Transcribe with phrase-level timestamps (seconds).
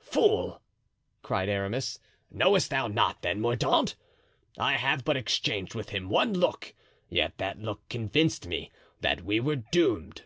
[0.00, 0.60] "Fool!"
[1.22, 3.94] cried Aramis; "knowest thou not, then, Mordaunt?
[4.58, 6.74] I have but exchanged with him one look,
[7.08, 8.72] yet that look convinced me
[9.02, 10.22] that we were doomed."